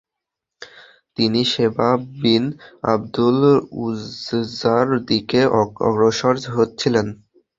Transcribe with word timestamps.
তিনি 1.17 1.41
সিবা 1.51 1.89
বিন 2.13 2.43
আব্দুল 2.93 3.39
উযযার 3.81 4.87
দিকে 5.09 5.41
অগ্রসর 5.59 6.35
হচ্ছিলেন। 6.55 7.07